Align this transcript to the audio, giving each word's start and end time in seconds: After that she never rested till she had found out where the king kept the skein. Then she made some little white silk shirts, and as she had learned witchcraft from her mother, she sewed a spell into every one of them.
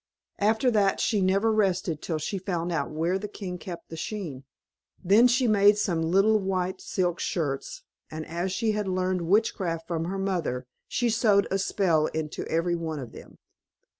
After 0.39 0.71
that 0.71 0.99
she 0.99 1.21
never 1.21 1.53
rested 1.53 2.01
till 2.01 2.17
she 2.17 2.37
had 2.37 2.45
found 2.47 2.71
out 2.71 2.89
where 2.89 3.19
the 3.19 3.27
king 3.27 3.59
kept 3.59 3.89
the 3.89 3.95
skein. 3.97 4.45
Then 5.03 5.27
she 5.27 5.47
made 5.47 5.77
some 5.77 6.01
little 6.01 6.39
white 6.39 6.81
silk 6.81 7.19
shirts, 7.19 7.83
and 8.09 8.25
as 8.25 8.51
she 8.51 8.71
had 8.71 8.87
learned 8.87 9.21
witchcraft 9.27 9.87
from 9.87 10.05
her 10.05 10.17
mother, 10.17 10.65
she 10.87 11.11
sewed 11.11 11.47
a 11.51 11.59
spell 11.59 12.07
into 12.07 12.47
every 12.47 12.73
one 12.75 12.97
of 12.97 13.11
them. 13.11 13.37